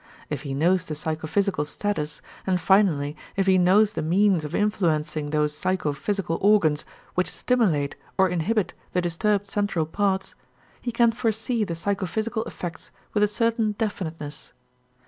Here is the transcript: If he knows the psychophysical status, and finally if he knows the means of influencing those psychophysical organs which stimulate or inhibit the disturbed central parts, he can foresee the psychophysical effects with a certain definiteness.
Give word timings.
If 0.31 0.41
he 0.41 0.55
knows 0.55 0.83
the 0.83 0.95
psychophysical 0.95 1.63
status, 1.63 2.23
and 2.47 2.59
finally 2.59 3.15
if 3.35 3.45
he 3.45 3.59
knows 3.59 3.93
the 3.93 4.01
means 4.01 4.43
of 4.43 4.55
influencing 4.55 5.29
those 5.29 5.55
psychophysical 5.55 6.39
organs 6.41 6.85
which 7.13 7.29
stimulate 7.29 7.95
or 8.17 8.27
inhibit 8.27 8.73
the 8.93 9.01
disturbed 9.01 9.45
central 9.45 9.85
parts, 9.85 10.33
he 10.81 10.91
can 10.91 11.11
foresee 11.11 11.63
the 11.63 11.75
psychophysical 11.75 12.43
effects 12.45 12.89
with 13.13 13.21
a 13.21 13.27
certain 13.27 13.73
definiteness. 13.73 14.53